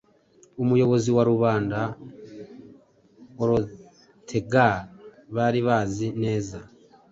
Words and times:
Umuyobozi 0.63 1.09
wa 1.15 1.23
rubanda 1.31 1.79
Hrothgar 3.37 4.77
bari 5.35 5.59
babizi 5.67 6.07
neza 6.23 6.57